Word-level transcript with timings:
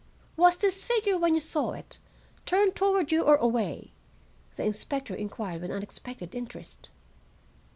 "Was 0.35 0.57
this 0.57 0.83
figure, 0.83 1.15
when 1.15 1.35
you 1.35 1.39
saw 1.39 1.73
it, 1.73 1.99
turned 2.47 2.75
toward 2.75 3.11
you 3.11 3.21
or 3.21 3.35
away?" 3.35 3.91
the 4.55 4.63
inspector 4.65 5.13
inquired 5.13 5.61
with 5.61 5.69
unexpected 5.69 6.33
interest. 6.33 6.89